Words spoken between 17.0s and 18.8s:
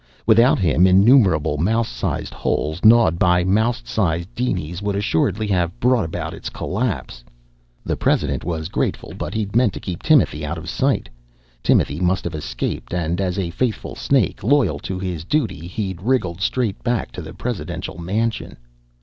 to the presidential mansion.